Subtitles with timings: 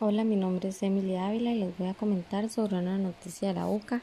[0.00, 3.54] Hola, mi nombre es Emily Ávila y les voy a comentar sobre una noticia de
[3.54, 4.02] la UCA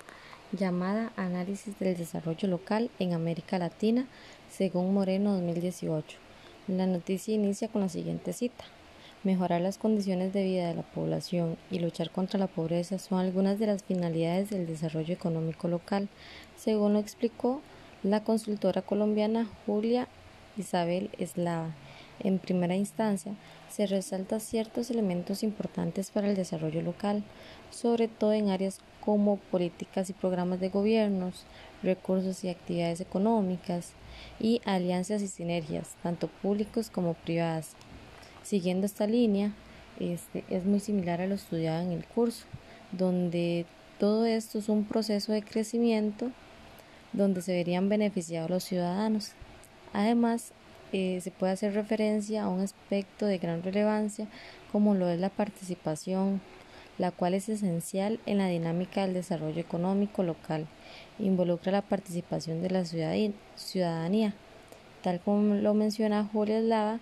[0.51, 4.07] llamada Análisis del Desarrollo Local en América Latina
[4.49, 6.17] según Moreno 2018.
[6.69, 8.65] La noticia inicia con la siguiente cita.
[9.23, 13.59] Mejorar las condiciones de vida de la población y luchar contra la pobreza son algunas
[13.59, 16.09] de las finalidades del desarrollo económico local,
[16.57, 17.61] según lo explicó
[18.01, 20.07] la consultora colombiana Julia
[20.57, 21.75] Isabel Eslava.
[22.19, 23.33] En primera instancia,
[23.69, 27.23] se resalta ciertos elementos importantes para el desarrollo local,
[27.69, 31.45] sobre todo en áreas como políticas y programas de gobiernos,
[31.81, 33.93] recursos y actividades económicas,
[34.39, 37.71] y alianzas y sinergias, tanto públicos como privadas.
[38.43, 39.53] Siguiendo esta línea,
[39.99, 42.45] este, es muy similar a lo estudiado en el curso,
[42.91, 43.65] donde
[43.99, 46.31] todo esto es un proceso de crecimiento
[47.13, 49.31] donde se verían beneficiados los ciudadanos.
[49.93, 50.53] Además,
[50.91, 54.27] eh, se puede hacer referencia a un aspecto de gran relevancia
[54.71, 56.41] como lo es la participación,
[56.97, 60.67] la cual es esencial en la dinámica del desarrollo económico local.
[61.17, 64.33] Involucra la participación de la ciudadanía.
[65.01, 66.99] Tal como lo menciona Julia Eslava,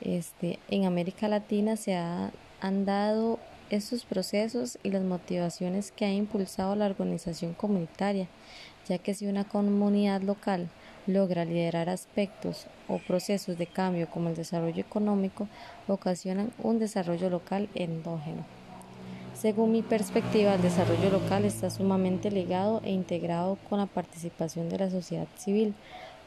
[0.00, 3.38] este, en América Latina se han dado
[3.70, 8.28] estos procesos y las motivaciones que ha impulsado la organización comunitaria,
[8.88, 10.68] ya que si una comunidad local
[11.06, 15.48] logra liderar aspectos o procesos de cambio como el desarrollo económico,
[15.88, 18.44] ocasionan un desarrollo local endógeno.
[19.34, 24.78] Según mi perspectiva, el desarrollo local está sumamente ligado e integrado con la participación de
[24.78, 25.74] la sociedad civil,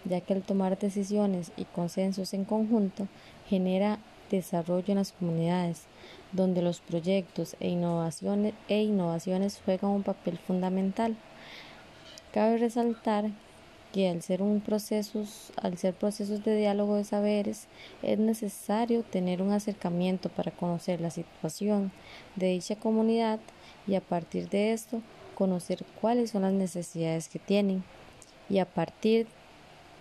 [0.05, 3.07] ya que al tomar decisiones y consensos en conjunto
[3.47, 3.97] genera
[4.29, 5.85] desarrollo en las comunidades,
[6.31, 11.17] donde los proyectos e innovaciones, e innovaciones juegan un papel fundamental.
[12.31, 13.31] Cabe resaltar
[13.93, 17.67] que al ser un procesos, al ser procesos de diálogo de saberes,
[18.03, 21.91] es necesario tener un acercamiento para conocer la situación
[22.35, 23.39] de dicha comunidad
[23.87, 25.01] y a partir de esto
[25.35, 27.83] conocer cuáles son las necesidades que tienen
[28.49, 29.27] y a partir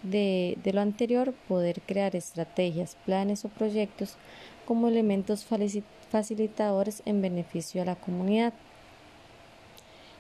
[0.03, 4.17] de, de lo anterior poder crear estrategias, planes o proyectos
[4.67, 5.47] como elementos
[6.11, 8.53] facilitadores en beneficio a la comunidad.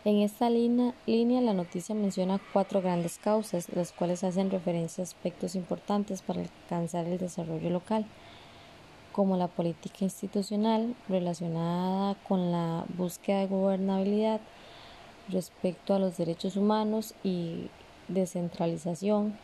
[0.05, 5.57] En esta línea, la noticia menciona cuatro grandes causas, las cuales hacen referencia a aspectos
[5.57, 8.07] importantes para alcanzar el desarrollo local,
[9.13, 14.41] como la política institucional relacionada con la búsqueda de gobernabilidad
[15.31, 17.69] respecto a los derechos humanos y
[18.07, 19.37] descentralización,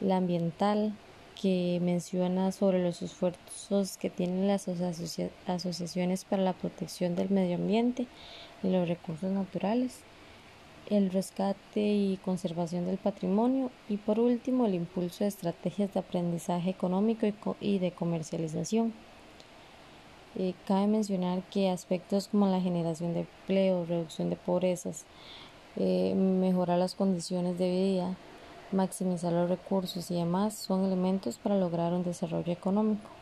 [0.00, 0.94] la ambiental,
[1.40, 8.06] que menciona sobre los esfuerzos que tienen las asociaciones para la protección del medio ambiente
[8.62, 10.00] y los recursos naturales,
[10.88, 16.70] el rescate y conservación del patrimonio y por último el impulso de estrategias de aprendizaje
[16.70, 18.92] económico y de comercialización.
[20.34, 25.04] Eh, cabe mencionar que aspectos como la generación de empleo, reducción de pobrezas,
[25.76, 28.16] eh, mejorar las condiciones de vida,
[28.72, 33.21] maximizar los recursos y demás son elementos para lograr un desarrollo económico.